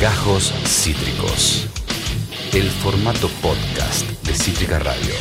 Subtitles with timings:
[0.00, 1.66] Gajos Cítricos.
[2.52, 5.12] El formato podcast de Cítrica Radio.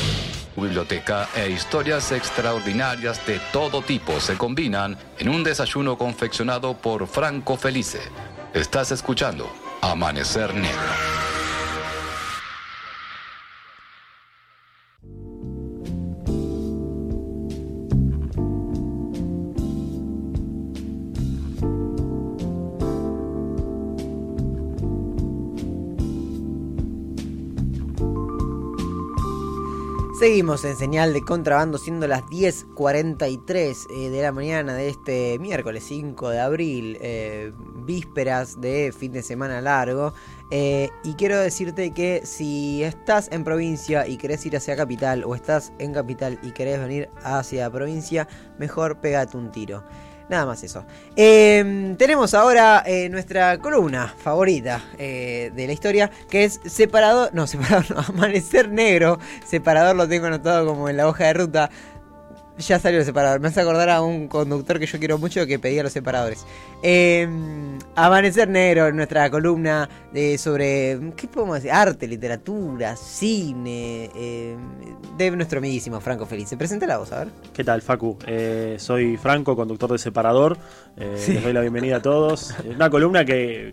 [0.56, 7.58] Biblioteca e historias extraordinarias de todo tipo se combinan en un desayuno confeccionado por Franco
[7.58, 8.02] Felice.
[8.54, 9.50] Estás escuchando
[9.82, 11.27] Amanecer Negro.
[30.18, 35.84] Seguimos en señal de contrabando, siendo las 10.43 eh, de la mañana de este miércoles
[35.84, 37.54] 5 de abril, eh,
[37.86, 40.16] vísperas de fin de semana largo.
[40.50, 45.36] Eh, y quiero decirte que si estás en provincia y querés ir hacia capital, o
[45.36, 49.84] estás en capital y querés venir hacia provincia, mejor pégate un tiro.
[50.30, 50.84] Nada más eso.
[51.16, 57.48] Em, tenemos ahora eh, nuestra columna favorita eh, de la historia, que es separador, no,
[57.48, 59.20] separador, no, amanecer negro.
[59.46, 61.70] Separador lo tengo anotado como en la hoja de ruta.
[62.60, 63.40] Ya salió el separador.
[63.40, 66.46] Me hace acordar a un conductor que yo quiero mucho que pedía los separadores.
[66.82, 71.72] Em, Amanecer Negro, nuestra columna de, sobre, ¿qué podemos decir?
[71.72, 74.58] Arte, literatura, cine, em,
[75.18, 76.50] de nuestro amiguísimo Franco Feliz.
[76.50, 77.28] Se presenta la voz, a ver.
[77.54, 78.18] ¿Qué tal, Facu?
[78.26, 80.58] Eh, soy Franco, conductor de Separador.
[80.98, 82.56] Eh, Les doy la bienvenida a todos.
[82.66, 83.72] Una columna que,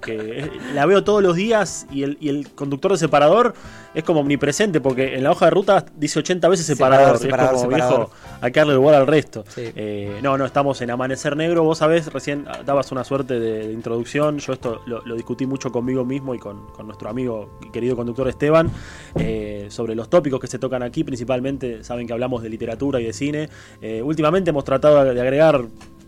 [0.75, 3.55] la veo todos los días y el, conductor de Separador
[3.95, 7.19] es como omnipresente porque en la hoja de ruta dice 80 veces Separador.
[7.19, 8.11] Separador, es como, Viejo,
[8.41, 9.45] hay darle igual al resto.
[9.57, 11.65] Eh, no, no, estamos en Amanecer Negro.
[11.65, 14.39] Vos sabés, recién dabas una suerte de, introducción.
[14.39, 18.71] Yo esto lo, discutí mucho conmigo mismo y con, nuestro amigo y querido conductor Esteban
[19.19, 21.05] eh, sobre los tópicos que se tocan aquí.
[21.05, 23.49] Principalmente saben que hablamos de literatura y de cine.
[23.81, 25.65] Eh, últimamente hemos tratado de agregar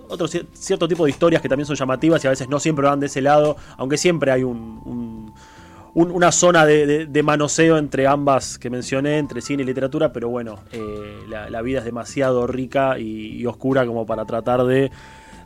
[0.08, 3.00] otro cierto tipo de historias que también son llamativas y a veces no siempre van
[3.00, 5.32] de ese lado, aunque siempre hay un,
[5.96, 11.16] una zona de, manoseo entre ambas que mencioné, entre cine y literatura, pero bueno, eh,
[11.26, 14.90] la, vida es demasiado rica y, oscura como para tratar de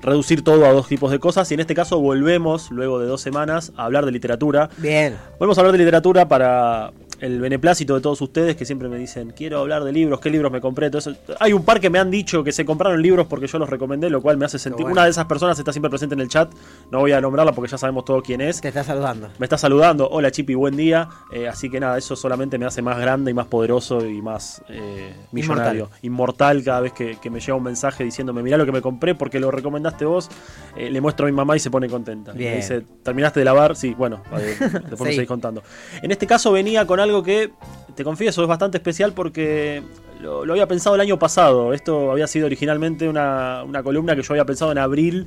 [0.02, 3.20] reducir todo a dos tipos de cosas y en este caso volvemos, luego de dos
[3.20, 4.70] semanas, a hablar de literatura.
[4.78, 5.16] Bien.
[5.38, 9.32] Volvemos a hablar de literatura para el beneplácito de todos ustedes que siempre me dicen,
[9.36, 10.86] quiero hablar de libros, qué libros me compré.
[10.86, 13.68] Entonces, hay un par que me han dicho que se compraron libros porque yo los
[13.68, 14.86] recomendé, lo cual me hace sentir.
[14.86, 16.50] Una de esas personas está siempre presente en el chat,
[16.90, 18.60] no voy a nombrarla porque ya sabemos todo quién es.
[18.60, 19.28] Te está saludando.
[19.38, 21.08] Me está saludando, hola Chipi, buen día.
[21.32, 24.62] Eh, así que nada, eso solamente me hace más grande y más poderoso y más
[24.68, 25.90] eh, millonario.
[26.02, 26.62] Inmortal.
[26.64, 29.50] cada vez que, me llega un mensaje diciéndome, mirá lo que me compré porque lo
[29.50, 30.28] recomendaste vos.
[30.76, 32.32] Eh, le muestro a mi mamá y se pone contenta.
[32.32, 33.76] Me dice, ¿terminaste de lavar?
[33.76, 35.62] Sí, bueno, después me seguís contando.
[36.02, 37.50] En este caso venía con algo algo que,
[37.94, 39.82] te confieso, es bastante especial porque
[40.20, 41.74] lo, había pensado el año pasado.
[41.74, 45.26] Esto había sido originalmente una, columna que yo había pensado en abril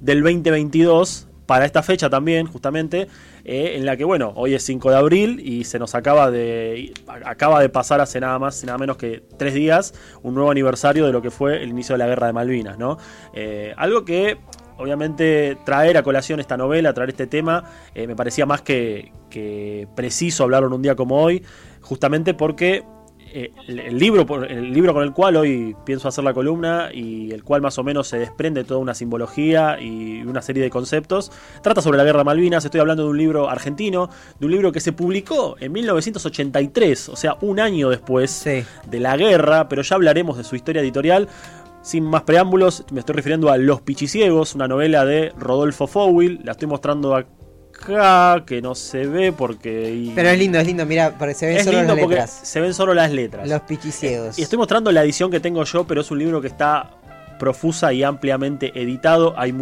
[0.00, 3.08] del 2022 para esta fecha también, justamente,
[3.44, 6.94] eh, en la que, bueno, hoy es 5 de abril y se nos acaba de,
[7.24, 9.92] acaba de pasar hace nada más nada menos que tres días
[10.22, 12.96] un nuevo aniversario de lo que fue el inicio de la Guerra de Malvinas, ¿no?
[13.34, 14.38] Eh, algo que
[14.78, 17.64] obviamente traer a colación esta novela, traer este tema,
[17.94, 19.12] eh, me parecía más que,
[19.94, 21.42] preciso hablarlo en un día como hoy,
[21.80, 22.84] justamente porque
[23.36, 27.42] eh, el, libro, el libro con el cual hoy pienso hacer la columna y el
[27.42, 31.82] cual más o menos se desprende toda una simbología y una serie de conceptos, trata
[31.82, 34.08] sobre la guerra de Malvinas, estoy hablando de un libro argentino,
[34.38, 39.16] de un libro que se publicó en 1983, o sea, un año después de la
[39.16, 41.28] guerra, pero ya hablaremos de su historia editorial.
[41.82, 46.40] Sin más preámbulos, me estoy refiriendo a Los Pichiciegos, una novela de Rodolfo Fowil.
[46.44, 47.14] La estoy mostrando
[47.74, 50.12] acá, que no se ve porque.
[50.14, 52.40] Pero es lindo, es lindo, mira, se ven solo las letras.
[52.42, 53.48] Se ven solo las letras.
[53.48, 54.38] Los Pichiciegos.
[54.38, 56.90] Y estoy mostrando la edición que tengo yo, pero es un libro que está
[57.38, 59.34] profusa y ampliamente editado.
[59.36, 59.52] Hay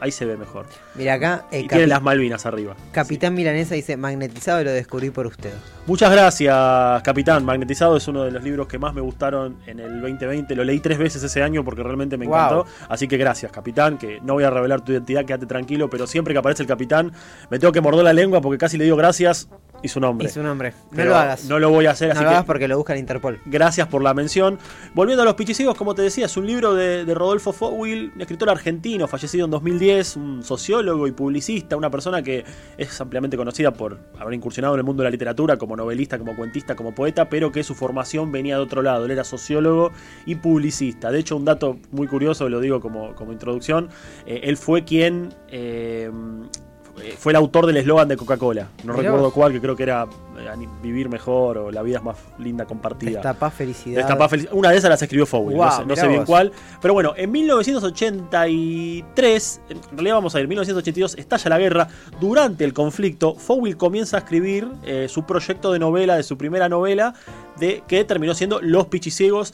[0.00, 0.66] Ahí se ve mejor.
[0.94, 1.46] Mira acá.
[1.50, 2.76] Eh, y tiene las Malvinas arriba.
[2.92, 5.52] Capitán Milanesa dice magnetizado y lo descubrí por usted.
[5.86, 7.44] Muchas gracias, Capitán.
[7.44, 10.54] Magnetizado es uno de los libros que más me gustaron en el 2020.
[10.54, 12.66] Lo leí tres veces ese año porque realmente me encantó.
[12.88, 13.98] Así que gracias, Capitán.
[13.98, 15.88] Que no voy a revelar tu identidad, quédate tranquilo.
[15.90, 17.12] Pero siempre que aparece el Capitán,
[17.50, 19.48] me tengo que morder la lengua porque casi le digo gracias
[19.82, 20.28] y su nombre.
[20.28, 20.72] Y su nombre.
[20.92, 21.44] no lo hagas.
[21.44, 22.14] No lo voy a hacer.
[22.14, 23.40] No lo hagas porque lo busca el Interpol.
[23.46, 24.58] Gracias por la mención.
[24.94, 28.20] Volviendo a Los Pichicigos, como te decía, es un libro de, de Rodolfo Fowil, un
[28.20, 32.44] escritor argentino, fallecido en 2010, un sociólogo y publicista, una persona que
[32.76, 36.34] es ampliamente conocida por haber incursionado en el mundo de la literatura como novelista, como
[36.34, 39.04] cuentista, como poeta, pero que su formación venía de otro lado.
[39.04, 39.92] Él era sociólogo
[40.26, 41.10] y publicista.
[41.10, 43.88] De hecho, un dato muy curioso, lo digo como, como introducción,
[44.26, 45.34] eh, él fue quien...
[45.48, 46.10] Eh,
[47.18, 48.68] fue el autor del eslogan de Coca-Cola.
[48.84, 50.06] No recuerdo cuál, que creo que era
[50.38, 53.18] eh, vivir mejor o la vida es más linda compartida.
[53.96, 54.52] Destapá felicidad.
[54.52, 56.52] Una de esas las escribió Fowell, no, sé, bien cuál.
[56.80, 61.88] Pero bueno, en 1983, en realidad vamos a ir, en 1982 estalla la guerra.
[62.20, 66.68] Durante el conflicto, Fowell comienza a escribir eh, su proyecto de novela, de su primera
[66.68, 67.14] novela,
[67.58, 69.52] de que terminó siendo Los Pichiciegos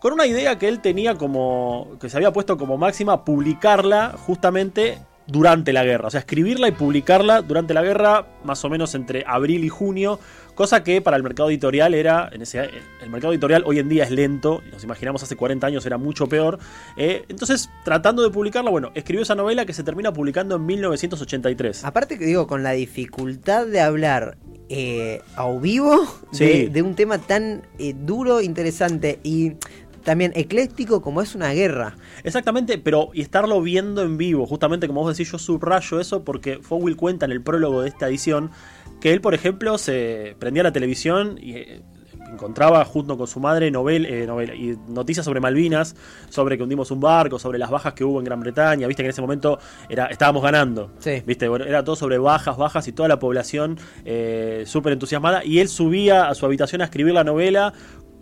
[0.00, 4.98] con una idea que él tenía como, que se había puesto como máxima, publicarla justamente
[5.30, 9.24] durante la guerra, o sea, escribirla y publicarla durante la guerra, más o menos entre
[9.26, 10.18] abril y junio,
[10.54, 12.68] cosa que para el mercado editorial era, en ese,
[13.02, 16.28] el mercado editorial hoy en día es lento, nos imaginamos hace 40 años era mucho
[16.28, 16.58] peor,
[16.96, 21.84] eh, entonces tratando de publicarla, bueno, escribió esa novela que se termina publicando en 1983.
[21.84, 24.36] Aparte que digo, con la dificultad de hablar
[24.68, 29.54] eh, a vivo de, un tema tan eh, duro, interesante y
[30.04, 31.96] también ecléctico como es una guerra.
[32.24, 36.58] Exactamente, pero y estarlo viendo en vivo, justamente como vos decís, yo subrayo eso porque
[36.62, 38.50] Fowell cuenta en el prólogo de esta edición
[39.00, 41.82] que él, por ejemplo, se prendía la televisión y eh,
[42.32, 45.96] encontraba junto con su madre novel, eh, novela y noticias sobre Malvinas,
[46.28, 49.08] sobre que hundimos un barco, sobre las bajas que hubo en Gran Bretaña, viste que
[49.08, 49.58] en ese momento
[49.88, 50.92] era, estábamos ganando,
[51.26, 55.58] viste, bueno, era todo sobre bajas, bajas y toda la población eh, súper entusiasmada y
[55.58, 57.72] él subía a su habitación a escribir la novela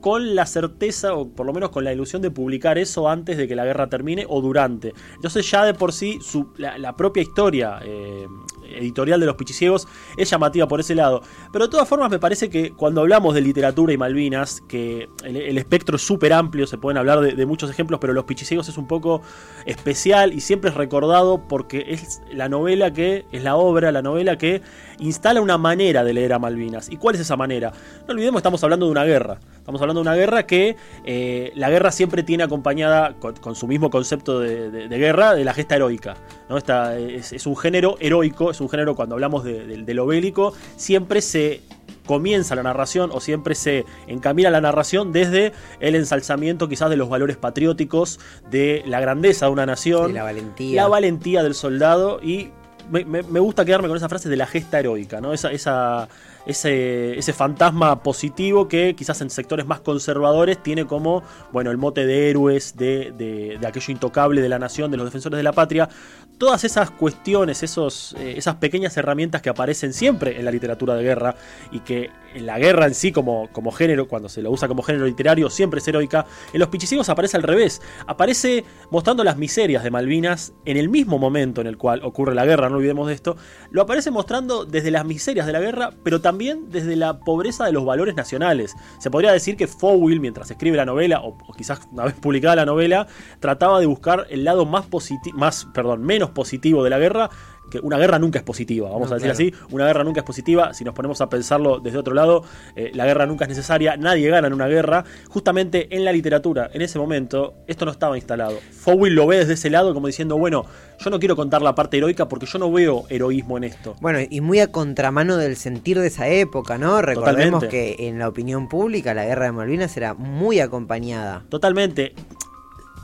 [0.01, 3.49] con la certeza, o por lo menos con la ilusión de publicar eso antes de
[3.49, 4.95] que la guerra termine o durante.
[5.15, 6.19] Entonces ya de por sí
[6.57, 8.27] la, propia historia eh,
[8.71, 9.87] editorial de los pichiciegos
[10.17, 11.23] es llamativa por ese lado.
[11.53, 15.59] Pero de todas formas me parece que cuando hablamos de literatura y Malvinas, que el,
[15.59, 18.87] espectro es súper amplio, se pueden hablar de, muchos ejemplos, pero los pichiciegos es un
[18.87, 19.23] poco
[19.65, 24.37] especial y siempre es recordado porque es la novela que, es la obra, la novela
[24.37, 24.63] que
[24.99, 26.91] instala una manera de leer a Malvinas.
[26.91, 27.73] ¿Y cuál es esa manera?
[28.07, 29.39] No olvidemos, estamos hablando de una guerra.
[29.69, 33.91] Estamos hablando de una guerra que eh, la guerra siempre tiene acompañada con, su mismo
[33.91, 36.17] concepto de, guerra de la gesta heroica.
[36.49, 36.57] ¿no?
[36.57, 41.61] Esta, es, un género heroico, es un género cuando hablamos de, lo bélico, siempre se
[42.07, 47.11] comienza la narración o siempre se encamina la narración desde el ensalzamiento quizás de los
[47.11, 50.81] valores patrióticos, de la grandeza de una nación, la valentía.
[50.81, 52.53] la valentía del soldado y
[52.91, 55.33] me, gusta quedarme con esa frase de la gesta heroica, ¿no?
[55.33, 56.09] Esa, esa,
[56.49, 61.23] ese, ese fantasma positivo que quizás en sectores más conservadores tiene como,
[61.53, 65.37] bueno, el mote de héroes, de, de, aquello intocable de la nación, de los defensores
[65.37, 65.91] de la patria.
[66.39, 71.03] Todas esas cuestiones, esos, eh, esas pequeñas herramientas que aparecen siempre en la literatura de
[71.03, 71.37] guerra
[71.71, 74.83] y que en la guerra en sí como, como género, cuando se lo usa como
[74.83, 76.25] género literario, siempre es heroica.
[76.55, 77.83] En Los Pichicigos aparece al revés.
[78.07, 82.47] Aparece mostrando las miserias de Malvinas en el mismo momento en el cual ocurre la
[82.47, 83.37] guerra, no olvidemos de esto.
[83.71, 87.73] Lo aparece mostrando desde las miserias de la guerra, pero también desde la pobreza de
[87.73, 88.75] los valores nacionales.
[88.99, 92.67] Se podría decir que Fowell, mientras escribe la novela, o, quizás una vez publicada la
[92.67, 93.07] novela,
[93.41, 94.87] trataba de buscar el lado más
[95.35, 97.31] más, perdón, menos positivo de la guerra
[97.71, 100.75] que una guerra nunca es positiva, vamos a decir así, una guerra nunca es positiva,
[100.75, 102.45] si nos ponemos a pensarlo desde otro lado,
[102.77, 106.71] eh, la guerra nunca es necesaria, nadie gana en una guerra, justamente en la literatura,
[106.73, 108.59] en ese momento, esto no estaba instalado.
[108.73, 110.65] Fowell lo ve desde ese lado como diciendo, bueno,
[110.99, 113.95] yo no quiero contar la parte heroica porque yo no veo heroísmo en esto.
[114.01, 117.01] Bueno, y muy a contramano del sentir de esa época, ¿no?
[117.03, 121.45] Recordemos que en la opinión pública la guerra de Malvinas era muy acompañada.
[121.49, 122.15] Totalmente.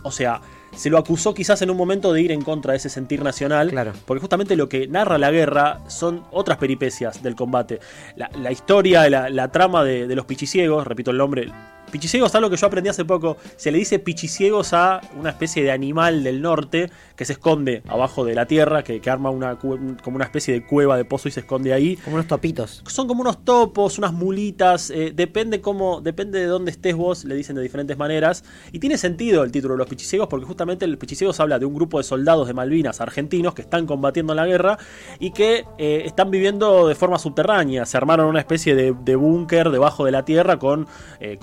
[0.02, 0.40] O sea,
[0.76, 3.70] se lo acusó quizás en un momento de ir en contra de ese sentir nacional,
[3.70, 3.92] claro.
[4.06, 7.80] porque justamente lo que narra la guerra son otras peripecias del combate.
[8.16, 11.50] La, historia, la, la trama de, de, los pichiciegos, repito el nombre,
[11.94, 13.37] Pichiciegos es algo que yo aprendí hace poco.
[13.55, 18.24] Se le dice pichiciegos a una especie de animal del norte que se esconde abajo
[18.24, 21.39] de la tierra, que, arma una, como una especie de cueva de pozo y se
[21.39, 21.94] esconde ahí.
[21.98, 22.82] Como unos topitos.
[22.89, 24.91] Son como unos topos, unas mulitas.
[24.91, 28.43] Eh, depende cómo, depende de dónde estés vos, le dicen de diferentes maneras.
[28.72, 31.77] Y tiene sentido el título de los pichiciegos porque justamente el pichiciegos habla de un
[31.77, 34.79] grupo de soldados de Malvinas argentinos que están combatiendo en la guerra
[35.20, 37.86] y que eh, están viviendo de forma subterránea.
[37.86, 40.89] Se armaron una especie de, búnker debajo de la tierra con
[41.20, 41.39] eh,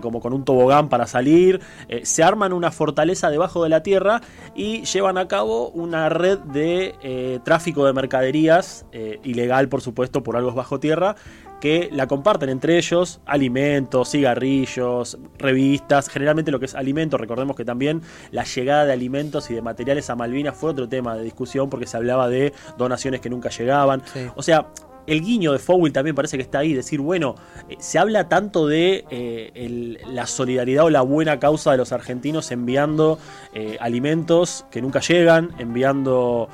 [0.00, 1.60] como con un tobogán para salir.
[1.88, 4.20] Eh, se arman una fortaleza debajo de la tierra
[4.54, 10.22] y llevan a cabo una red de eh, tráfico de mercaderías, eh, ilegal por supuesto
[10.22, 11.16] por algo bajo tierra,
[11.60, 17.64] que la comparten entre ellos, alimentos, cigarrillos, revistas, generalmente lo que es alimentos, recordemos que
[17.64, 21.68] también la llegada de alimentos y de materiales a Malvinas fue otro tema de discusión
[21.68, 24.02] porque se hablaba de donaciones que nunca llegaban.
[24.36, 24.66] O sea,
[25.08, 27.34] el guiño de Fowell también parece que está ahí, decir, bueno,
[27.68, 32.50] eh, se habla tanto de eh, la solidaridad o la buena causa de los argentinos
[32.50, 33.18] enviando
[33.54, 36.50] eh, alimentos que nunca llegan, enviando,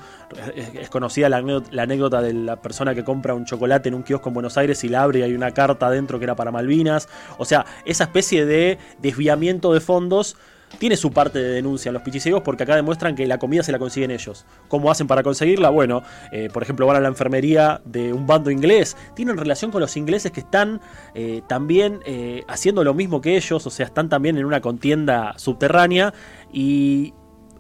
[0.54, 4.34] es, conocida la, anécdota de la persona que compra un chocolate en un kiosco en
[4.34, 7.08] Buenos Aires y la abre y hay una carta adentro que era para Malvinas,
[7.38, 10.36] o sea, esa especie de desviamiento de fondos
[10.78, 13.72] tiene su parte de denuncia en los pichiciegos porque acá demuestran que la comida se
[13.72, 14.46] la consiguen ellos.
[14.68, 15.70] ¿Cómo hacen para conseguirla?
[15.70, 16.02] Bueno,
[16.32, 19.96] eh, por ejemplo, van a la enfermería de un bando inglés, tienen relación con los
[19.96, 20.80] ingleses que están
[21.14, 25.34] eh, también eh, haciendo lo mismo que ellos, o sea, están también en una contienda
[25.36, 26.12] subterránea
[26.52, 27.14] y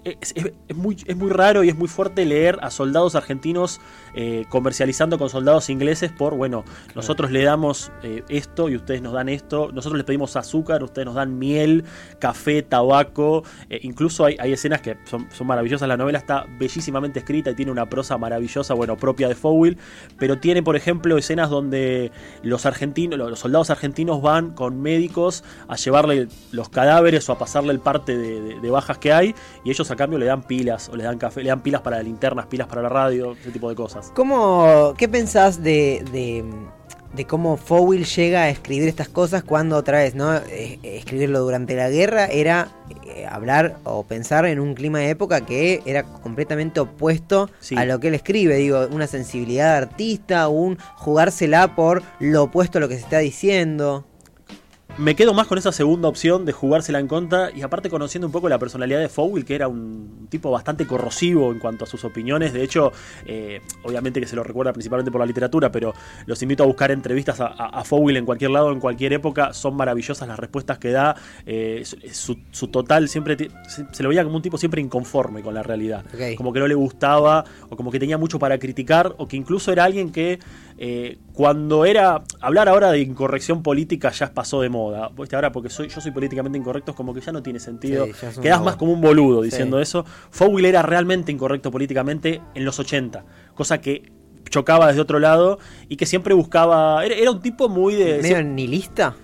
[0.04, 0.34] es,
[0.74, 3.80] muy, es muy raro y es muy fuerte leer a soldados argentinos
[4.14, 9.12] eh, comercializando con soldados ingleses por, bueno, nosotros le damos eh, esto y ustedes nos
[9.12, 11.84] dan esto, nosotros les pedimos azúcar, ustedes nos dan miel,
[12.18, 17.20] café, tabaco, eh, incluso hay, hay, escenas que son, son, maravillosas, la novela está bellísimamente
[17.20, 19.78] escrita y tiene una prosa maravillosa, bueno, propia de Fowell,
[20.18, 25.76] pero tiene, por ejemplo, escenas donde los argentinos, los soldados argentinos van con médicos a
[25.76, 29.34] llevarle los cadáveres o a pasarle el parte de, de bajas que hay
[29.64, 32.02] y ellos a cambio le dan pilas o le dan café, le dan pilas para
[32.02, 34.12] linternas, pilas para la radio, ese tipo de cosas.
[34.14, 40.14] ¿Cómo, ¿Qué pensás de, de, cómo Fowell llega a escribir estas cosas cuando otra vez,
[40.14, 40.34] ¿no?
[40.34, 42.68] Eh, escribirlo durante la guerra era
[43.06, 48.00] eh, hablar o pensar en un clima de época que era completamente opuesto a lo
[48.00, 52.88] que él escribe, digo, una sensibilidad de artista, un jugársela por lo opuesto a lo
[52.88, 54.04] que se está diciendo.
[54.96, 58.32] Me quedo más con esa segunda opción de jugársela en contra y aparte conociendo un
[58.32, 62.04] poco la personalidad de Fowell, que era un tipo bastante corrosivo en cuanto a sus
[62.04, 62.52] opiniones.
[62.52, 62.92] De hecho,
[63.26, 65.94] eh, obviamente que se lo recuerda principalmente por la literatura, pero
[66.26, 69.52] los invito a buscar entrevistas a, a, Fowell en cualquier lado, en cualquier época.
[69.52, 71.16] Son maravillosas las respuestas que da.
[71.44, 71.82] Eh,
[72.12, 72.36] su,
[72.68, 73.36] total siempre
[73.66, 76.04] se, lo veía como un tipo siempre inconforme con la realidad.
[76.36, 79.72] Como que no le gustaba o como que tenía mucho para criticar o que incluso
[79.72, 80.38] era alguien que
[80.76, 85.10] eh, cuando era hablar ahora de incorrección política ya pasó de moda.
[85.32, 88.06] Ahora porque soy, yo soy políticamente incorrecto es como que ya no tiene sentido.
[88.42, 90.04] Quedas más como un boludo diciendo eso.
[90.30, 94.12] Fowell era realmente incorrecto políticamente en los 80, cosa que
[94.50, 97.04] chocaba desde otro lado y que siempre buscaba.
[97.04, 98.20] Era, un tipo muy de.
[98.20, 99.16] ¿Medio nihilista?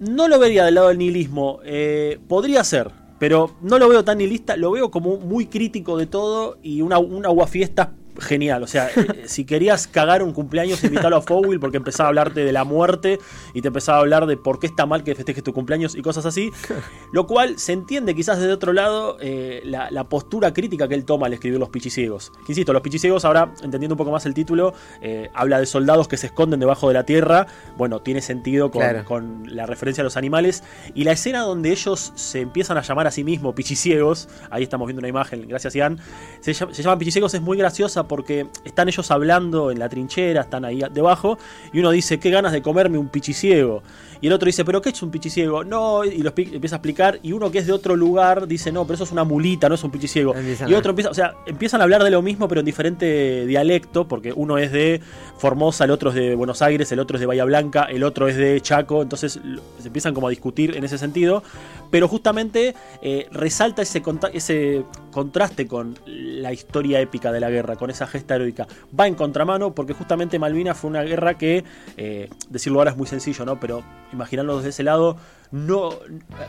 [0.00, 1.60] No lo vería del lado del nihilismo.
[1.64, 4.56] Eh, podría ser, pero no lo veo tan nihilista.
[4.56, 8.62] Lo veo como muy crítico de todo y una, una aguafiestas genial.
[8.62, 12.44] O sea, eh, si querías cagar un cumpleaños, invítalo a Fowell porque empezaba a hablarte
[12.44, 13.18] de la muerte
[13.52, 16.02] y te empezaba a hablar de por qué está mal que festejes tu cumpleaños y
[16.02, 16.50] cosas así.
[17.12, 21.26] Lo cual se entiende quizás desde otro lado eh, la, postura crítica que él toma
[21.26, 22.30] al escribir Los Pichiciegos.
[22.44, 26.08] Que insisto, Los Pichiciegos, ahora entendiendo un poco más el título, eh, habla de soldados
[26.08, 27.46] que se esconden debajo de la tierra.
[27.76, 30.62] Bueno, tiene sentido con, la referencia a los animales.
[30.94, 34.86] Y la escena donde ellos se empiezan a llamar a sí mismos Pichiciegos, ahí estamos
[34.86, 35.98] viendo una imagen, gracias Ian,
[36.40, 40.64] se, se llaman Pichiciegos, es muy graciosa porque están ellos hablando en la trinchera, están
[40.64, 41.38] ahí debajo,
[41.72, 43.82] y uno dice, qué ganas de comerme un pichiciego.
[44.20, 45.64] Y el otro dice, pero ¿qué es un pichiciego?
[45.64, 48.84] No, y lo empieza a explicar, y uno que es de otro lugar dice, no,
[48.84, 50.34] pero eso es una mulita, no es un pichiciego.
[50.66, 54.08] Y otro empieza, o sea, empiezan a hablar de lo mismo, pero en diferente dialecto,
[54.08, 55.00] porque uno es de
[55.36, 58.28] Formosa, el otro es de Buenos Aires, el otro es de Bahía Blanca, el otro
[58.28, 59.40] es de Chaco, entonces
[59.78, 61.42] se empiezan como a discutir en ese sentido,
[61.90, 67.90] pero justamente eh, resalta ese, ese contraste con la historia épica de la guerra, con
[67.94, 68.66] esa gesta heroica.
[68.98, 71.64] Va en contramano porque justamente Malvinas fue una guerra que,
[71.96, 73.58] eh, decirlo ahora es muy sencillo, ¿no?
[73.58, 73.82] Pero
[74.12, 75.16] imaginarlo desde ese lado,
[75.50, 75.90] no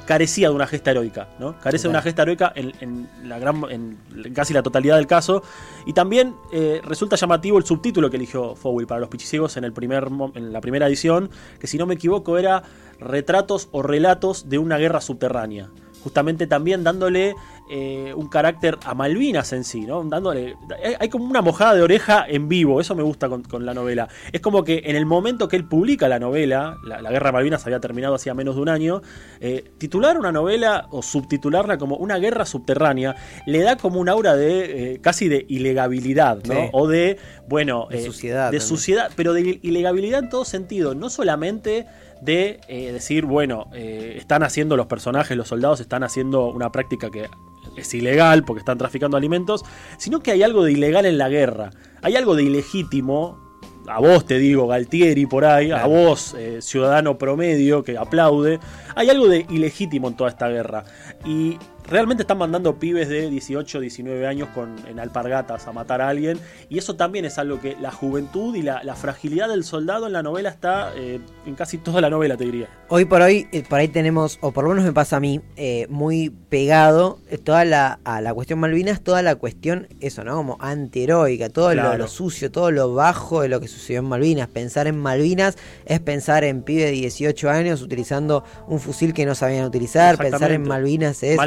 [0.05, 1.59] carecía de una gesta heroica, ¿no?
[1.59, 3.97] Carece de una gesta heroica en, la gran, en
[4.33, 5.43] casi la totalidad del caso.
[5.85, 9.73] Y también eh, resulta llamativo el subtítulo que eligió Fowell para los pichiciegos en, el
[9.73, 12.63] primer, en la primera edición, que si no me equivoco era
[12.99, 15.69] Retratos o Relatos de una guerra subterránea
[16.05, 17.35] justamente también dándole
[17.67, 20.03] eh, un carácter a Malvinas en sí, ¿no?
[20.03, 20.55] Dándole,
[20.99, 24.07] hay, como una mojada de oreja en vivo, eso me gusta con, la novela.
[24.31, 27.65] Es como que en el momento que él publica la novela, la, Guerra de Malvinas
[27.65, 29.01] había terminado hacía menos de un año,
[29.39, 33.15] eh, titular una novela o subtitularla como una guerra subterránea
[33.47, 36.69] le da como un aura de eh, casi de ilegabilidad, ¿no?
[36.71, 38.51] O de, bueno, de suciedad.
[38.51, 41.87] De suciedad, pero de ilegabilidad en todo sentido, no solamente
[42.25, 47.09] de eh, decir, bueno, eh, están haciendo los personajes, los soldados están haciendo una práctica
[47.09, 47.29] que
[47.75, 49.63] es ilegal porque están traficando alimentos,
[49.97, 53.43] sino que hay algo de ilegal en la guerra, hay algo de ilegítimo.
[53.87, 58.59] A vos te digo, Galtieri por ahí, a vos, eh, ciudadano promedio que aplaude,
[58.95, 60.83] hay algo de ilegítimo en toda esta guerra.
[61.25, 66.09] Y realmente están mandando pibes de 18, 19 años con, en alpargatas a matar a
[66.09, 66.39] alguien.
[66.69, 70.23] Y eso también es algo que la juventud y la, fragilidad del soldado en la
[70.23, 72.69] novela está eh, en casi toda la novela, te diría.
[72.87, 75.41] Hoy por hoy, eh, por ahí tenemos, o por lo menos me pasa a mí,
[75.57, 80.35] eh, muy pegado toda la, a la cuestión Malvinas, toda la cuestión, eso, ¿no?
[80.35, 84.47] Como antiheroica, todo lo, sucio, todo lo bajo de lo que sucedió en Malvinas.
[84.47, 89.35] Pensar en Malvinas es pensar en pibes de 18 años utilizando un fusil que no
[89.35, 90.17] sabían utilizar.
[90.17, 91.37] Pensar en Malvinas es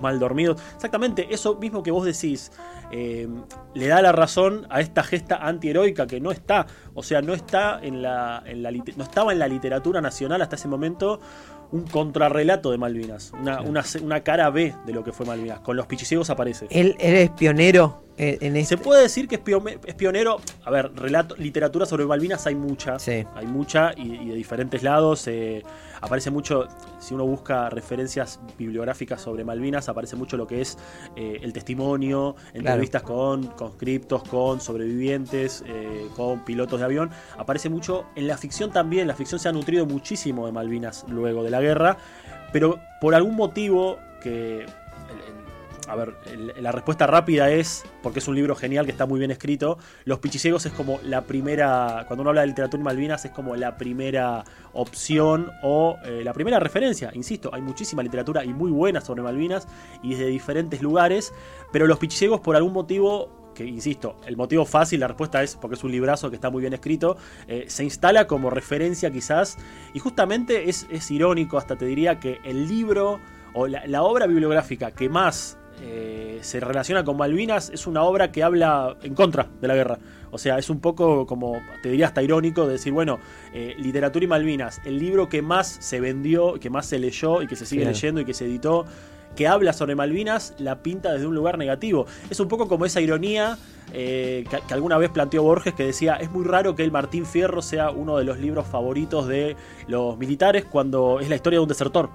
[0.00, 0.60] mal dormidos.
[0.74, 2.52] Exactamente, eso mismo que vos decís,
[2.90, 3.28] eh,
[3.74, 7.78] le da la razón a esta gesta antiheroica que no está, o sea, no está
[7.82, 8.42] en la,
[8.96, 11.20] no estaba en la literatura nacional hasta ese momento
[11.72, 15.60] un contrarrelato de Malvinas, una, una, una, cara B de lo que fue Malvinas.
[15.60, 16.66] Con los pichiciegos aparece.
[16.70, 18.76] Él, él es pionero en este...
[18.76, 20.40] Se puede decir que es, pionero.
[20.64, 22.98] A ver, relato, literatura sobre Malvinas hay mucha.
[22.98, 23.24] Sí.
[23.34, 25.26] Hay mucha y, de diferentes lados.
[25.26, 25.62] Eh,
[26.00, 30.76] aparece mucho, si uno busca referencias bibliográficas sobre Malvinas, aparece mucho lo que es
[31.16, 37.10] eh, el testimonio, entrevistas con conscriptos, con sobrevivientes, eh, con pilotos de avión.
[37.38, 39.08] Aparece mucho en la ficción también.
[39.08, 41.96] La ficción se ha nutrido muchísimo de Malvinas luego de la guerra.
[42.52, 44.66] Pero por algún motivo que
[45.90, 46.14] a ver,
[46.60, 50.20] la respuesta rápida es, porque es un libro genial que está muy bien escrito, Los
[50.20, 53.76] Pichiciegos es como la primera, cuando uno habla de literatura en Malvinas, es como la
[53.76, 57.10] primera opción o eh, la primera referencia.
[57.14, 59.66] Insisto, hay muchísima literatura y muy buena sobre Malvinas
[60.00, 61.32] y desde diferentes lugares,
[61.72, 65.74] pero Los Pichiciegos por algún motivo que insisto, el motivo fácil, la respuesta es porque
[65.74, 67.16] es un librazo que está muy bien escrito,
[67.48, 69.58] eh, se instala como referencia quizás,
[69.92, 73.18] y justamente es, irónico, hasta te diría que el libro
[73.52, 78.42] o la obra bibliográfica que más eh, se relaciona con Malvinas, es una obra que
[78.42, 79.98] habla en contra de la guerra.
[80.30, 83.18] O sea, es un poco como, te diría hasta irónico, de decir, bueno,
[83.52, 87.46] eh, literatura y Malvinas, el libro que más se vendió, que más se leyó y
[87.46, 88.84] que se sigue leyendo y que se editó,
[89.34, 92.06] que habla sobre Malvinas, la pinta desde un lugar negativo.
[92.30, 93.56] Es un poco como esa ironía
[93.92, 97.26] eh, que, que, alguna vez planteó Borges, que decía, es muy raro que el Martín
[97.26, 99.56] Fierro sea uno de los libros favoritos de
[99.88, 102.10] los militares cuando es la historia de un desertor.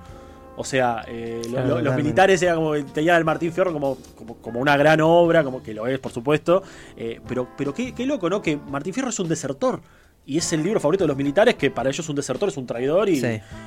[0.58, 3.98] O sea, eh, los militares eran como, tenían el Martín Fierro como,
[4.42, 6.64] como, una gran obra, como que lo es, por supuesto.
[6.96, 8.42] Eh, pero pero qué, loco, ¿no?
[8.42, 9.82] Que Martín Fierro es un desertor.
[10.28, 12.66] Y es el libro favorito de los militares, que para ellos un desertor es un
[12.66, 13.08] traidor.
[13.10, 13.20] Y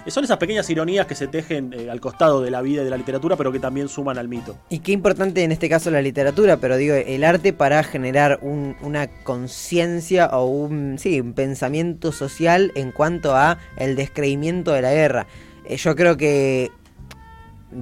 [0.09, 2.91] son esas pequeñas ironías que se tejen eh, al costado de la vida y de
[2.91, 4.57] la literatura, pero que también suman al mito.
[4.69, 9.07] Y qué importante en este caso la literatura, pero digo, el arte para generar una
[9.23, 15.29] conciencia o un, sí, un pensamiento social en cuanto a el descreimiento de la guerra.
[15.69, 16.73] yo creo que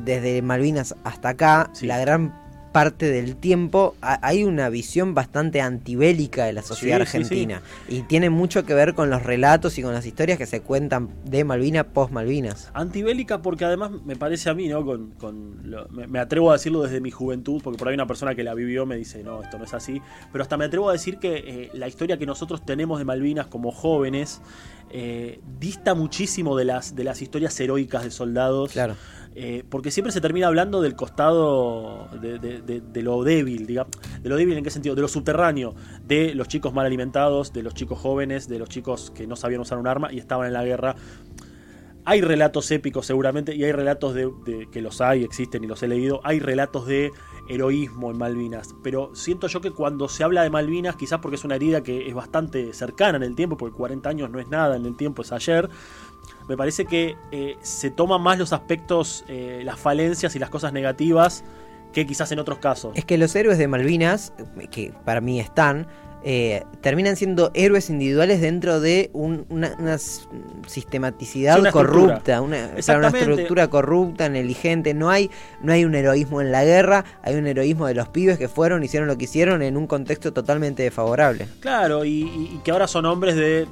[0.04, 6.52] desde Malvinas hasta acá, la gran parte del tiempo hay una visión bastante antibélica de
[6.52, 10.36] la sociedad argentina y tiene mucho que ver con los relatos y con las historias
[10.36, 12.70] que se cuentan de Malvinas post Malvinas.
[12.74, 14.84] Antibélica porque además me parece a mí, ¿no?
[14.84, 18.52] Con, me, atrevo a decirlo desde mi juventud, porque por ahí una persona que la
[18.52, 21.44] vivió me dice, no, esto no es así, pero hasta me atrevo a decir que
[21.46, 24.42] eh, la historia que nosotros tenemos de Malvinas como jóvenes
[24.90, 28.72] eh, dista muchísimo de las, de las historias heroicas de soldados.
[28.72, 28.96] Claro
[29.38, 34.56] eh, porque siempre se termina hablando del costado de, lo débil, digamos, de lo débil
[34.56, 35.74] en qué sentido, de lo subterráneo,
[36.06, 39.60] de los chicos mal alimentados, de los chicos jóvenes, de los chicos que no sabían
[39.60, 40.96] usar un arma y estaban en la guerra.
[42.08, 45.88] Hay relatos épicos seguramente y hay relatos de, que los hay, existen y los he
[45.88, 47.10] leído, hay relatos de
[47.48, 51.44] heroísmo en Malvinas, pero siento yo que cuando se habla de Malvinas, quizás porque es
[51.44, 54.76] una herida que es bastante cercana en el tiempo, porque 40 años no es nada
[54.76, 55.68] en el tiempo, es ayer,
[56.48, 60.72] me parece que eh, se toman más los aspectos, eh, las falencias y las cosas
[60.72, 61.42] negativas
[61.92, 62.92] que quizás en otros casos.
[62.94, 64.32] Es que los héroes de Malvinas,
[64.70, 65.88] que para mí están,
[66.28, 69.96] eh, terminan siendo héroes individuales dentro de una,
[70.66, 74.92] sistematicidad corrupta, una, una, estructura corrupta, negligente.
[74.92, 75.30] No hay,
[75.62, 78.82] no hay un heroísmo en la guerra, hay un heroísmo de los pibes que fueron,
[78.82, 81.46] hicieron lo que hicieron en un contexto totalmente desfavorable.
[81.60, 83.68] Claro, y que ahora son hombres de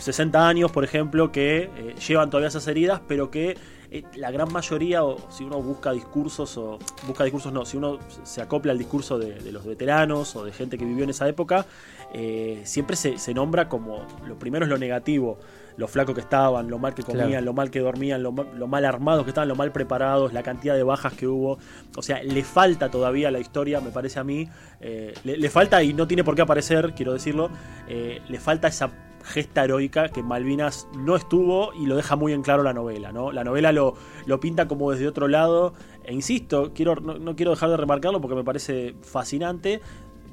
[0.00, 3.56] 60 años, por ejemplo, que eh, llevan todavía esas heridas, pero que
[3.92, 7.98] eh, la gran mayoría, o si uno busca discursos, o busca discursos no, si uno
[8.22, 11.66] se acopla al discurso de, los veteranos o de gente que vivió en esa época,
[12.14, 15.38] eh, siempre se, nombra como lo primero es lo negativo,
[15.76, 19.24] lo flaco que estaban, lo mal que comían, lo mal que dormían, lo, mal armados
[19.24, 21.58] que estaban, lo mal preparados, la cantidad de bajas que hubo.
[21.96, 24.48] O sea, le falta todavía la historia, me parece a mí.
[24.80, 27.50] le, falta, y no tiene por qué aparecer, quiero decirlo,
[27.88, 32.62] le falta esa gesta heroica que Malvinas no estuvo y lo deja muy en claro
[32.62, 33.12] la novela.
[33.12, 33.32] ¿no?
[33.32, 33.94] La novela lo,
[34.26, 38.36] lo pinta como desde otro lado, e insisto, quiero, no, quiero dejar de remarcarlo porque
[38.36, 39.80] me parece fascinante.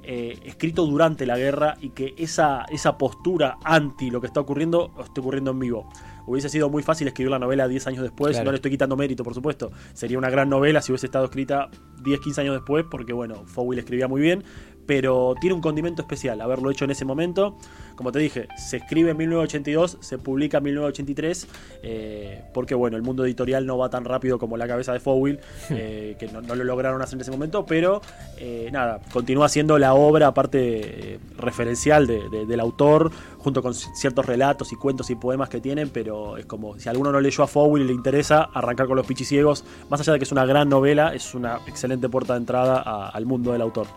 [0.10, 4.94] Eh, escrito durante la guerra y que esa, esa postura anti lo que está ocurriendo
[5.04, 5.90] esté ocurriendo en vivo.
[6.26, 9.26] Hubiese sido muy fácil escribir la novela 10 años después, no le estoy quitando mérito,
[9.26, 9.70] por supuesto.
[9.94, 11.70] Sería una gran novela si hubiese estado escrita
[12.04, 14.46] 10, 15 años después, porque bueno, Fowell escribía muy bien,
[14.88, 17.56] pero tiene un condimento especial haberlo hecho en ese momento.
[17.96, 21.48] Como te dije, se escribe en 1982, se publica en 1983,
[21.84, 25.40] eh, porque bueno, el mundo editorial no va tan rápido como la cabeza de Fowell,
[25.72, 28.02] eh, que no, lo lograron hacer en ese momento, pero
[28.38, 34.76] eh, nada, continúa siendo la obra, aparte referencial del autor, junto con ciertos relatos y
[34.76, 37.88] cuentos y poemas que tienen, pero es como si alguno no leyó a Fowell y
[37.88, 41.34] le interesa arrancar con los pichiciegos, más allá de que es una gran novela, es
[41.34, 43.88] una excelente puerta de entrada al mundo del autor.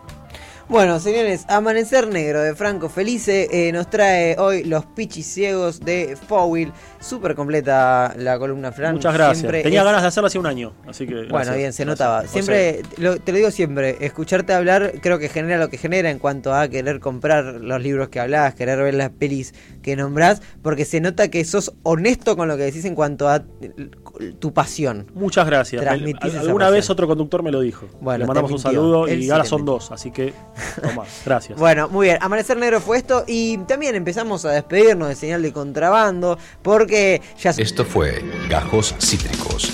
[0.71, 6.15] Bueno, señores, Amanecer Negro de Franco Felice eh, nos trae hoy los pichis ciegos de
[6.29, 6.71] Fowil.
[7.01, 8.93] Súper completa la columna, Fran.
[8.93, 9.51] Muchas gracias.
[9.51, 11.25] Tenía ganas de hacerlo hace un año, así que.
[11.25, 12.25] Bueno, bien, se notaba.
[12.25, 16.53] Siempre, te lo digo siempre, escucharte hablar creo que genera lo que genera en cuanto
[16.53, 20.99] a querer comprar los libros que hablas, querer ver las pelis que nombrás, porque se
[21.01, 23.43] nota que sos honesto con lo que decís en cuanto a
[24.39, 25.07] tu pasión.
[25.13, 25.85] Muchas gracias.
[25.85, 27.87] alguna vez otro conductor me lo dijo.
[27.99, 30.33] Bueno, Le mandamos un saludo y ahora son dos, así que
[31.25, 31.57] gracias.
[31.57, 32.17] bueno, muy bien.
[32.21, 37.51] Amanecer Negro fue esto y también empezamos a despedirnos de señal de contrabando porque ya...
[37.51, 39.71] Esto fue Gajos Cítricos.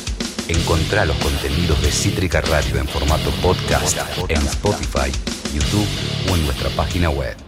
[0.48, 3.98] Encontrá los contenidos de Cítrica Radio en formato podcast
[4.30, 5.12] en Spotify,
[5.54, 5.88] YouTube
[6.32, 7.47] o en nuestra página web.